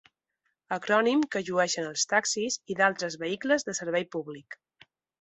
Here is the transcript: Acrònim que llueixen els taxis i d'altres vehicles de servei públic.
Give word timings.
Acrònim 0.77 1.21
que 1.35 1.41
llueixen 1.51 1.91
els 1.91 2.07
taxis 2.15 2.59
i 2.75 2.81
d'altres 2.83 3.21
vehicles 3.27 3.71
de 3.71 3.81
servei 3.85 4.11
públic. 4.19 4.63